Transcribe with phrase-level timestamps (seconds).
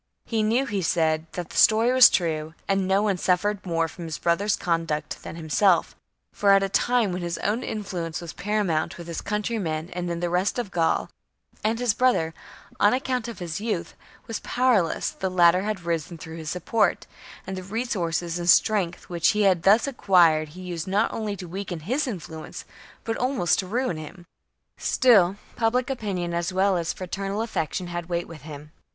[0.25, 1.31] He knew, he said, placing <.,^~.
[1.31, 4.17] Dumnorix that the story was true, and no one suffered more under sur from his
[4.17, 5.95] brother's conduct than himself;
[6.33, 10.19] for at a time when his own influence was paramount with his countrymen and in
[10.19, 11.11] the rest of Gaul,
[11.63, 12.33] and his brother,
[12.79, 13.93] on account of his youth,
[14.25, 17.05] was powerless, the latter had risen through his support;
[17.45, 18.39] and the C 1 8 CAMPAIGNS AGAINST THE book 58 B.C.
[18.39, 22.65] resources and strength which he thus acquired he used not only to weaken his influence,
[23.03, 24.25] but almost to ruin him.
[24.79, 28.71] Still, public opinion as well as fraternal affection had weight with him.